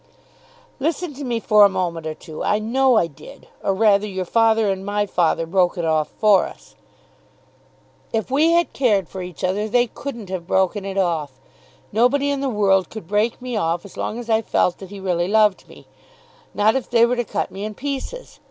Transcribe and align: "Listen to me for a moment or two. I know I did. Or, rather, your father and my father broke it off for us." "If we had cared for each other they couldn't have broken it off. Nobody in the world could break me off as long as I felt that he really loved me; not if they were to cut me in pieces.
"Listen 0.79 1.13
to 1.13 1.23
me 1.23 1.39
for 1.39 1.63
a 1.63 1.69
moment 1.69 2.07
or 2.07 2.15
two. 2.15 2.43
I 2.43 2.57
know 2.57 2.95
I 2.97 3.05
did. 3.05 3.47
Or, 3.61 3.71
rather, 3.75 4.07
your 4.07 4.25
father 4.25 4.67
and 4.71 4.83
my 4.83 5.05
father 5.05 5.45
broke 5.45 5.77
it 5.77 5.85
off 5.85 6.09
for 6.17 6.47
us." 6.47 6.73
"If 8.11 8.31
we 8.31 8.53
had 8.53 8.73
cared 8.73 9.07
for 9.07 9.21
each 9.21 9.43
other 9.43 9.67
they 9.69 9.85
couldn't 9.85 10.29
have 10.29 10.47
broken 10.47 10.85
it 10.85 10.97
off. 10.97 11.33
Nobody 11.91 12.31
in 12.31 12.41
the 12.41 12.49
world 12.49 12.89
could 12.89 13.07
break 13.07 13.39
me 13.43 13.55
off 13.55 13.85
as 13.85 13.95
long 13.95 14.17
as 14.17 14.27
I 14.27 14.41
felt 14.41 14.79
that 14.79 14.89
he 14.89 14.99
really 14.99 15.27
loved 15.27 15.67
me; 15.69 15.85
not 16.55 16.75
if 16.75 16.89
they 16.89 17.05
were 17.05 17.15
to 17.15 17.23
cut 17.23 17.51
me 17.51 17.63
in 17.63 17.75
pieces. 17.75 18.39